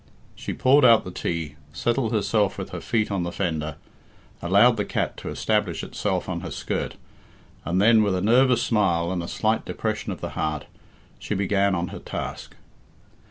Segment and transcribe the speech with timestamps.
[0.33, 3.75] She poured out the tea, settled herself with her feet on the fender,
[4.41, 6.95] allowed the cat to establish itself on her skirt,
[7.65, 10.65] and then, with a nervous smile and a slight depression of the heart,
[11.19, 12.55] she began on her task.